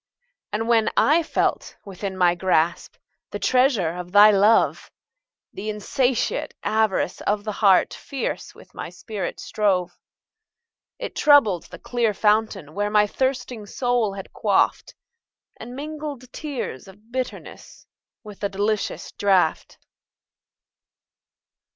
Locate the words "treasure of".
3.37-4.11